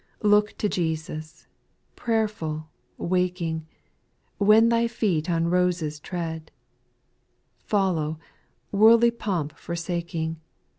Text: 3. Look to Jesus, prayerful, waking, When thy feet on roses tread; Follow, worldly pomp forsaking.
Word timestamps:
3. 0.21 0.29
Look 0.31 0.57
to 0.57 0.67
Jesus, 0.67 1.45
prayerful, 1.95 2.67
waking, 2.97 3.67
When 4.39 4.69
thy 4.69 4.87
feet 4.87 5.29
on 5.29 5.47
roses 5.51 5.99
tread; 5.99 6.49
Follow, 7.59 8.17
worldly 8.71 9.11
pomp 9.11 9.55
forsaking. 9.55 10.37